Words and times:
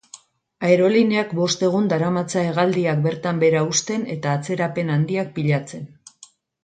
Airelineak 0.67 1.35
bost 1.39 1.65
egun 1.67 1.91
daramatza 1.91 2.43
hegaldiak 2.47 3.03
bertan 3.03 3.43
behera 3.45 3.61
uzten 3.75 4.09
eta 4.17 4.35
atzerapen 4.39 4.91
handiak 4.95 5.31
pilatzen. 5.37 5.87